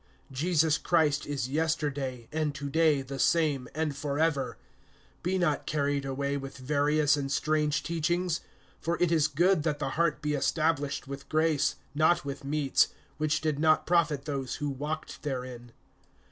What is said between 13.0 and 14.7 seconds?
which did not profit those who